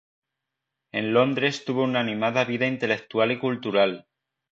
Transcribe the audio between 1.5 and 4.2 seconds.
tuvo una animada vida intelectual y cultural.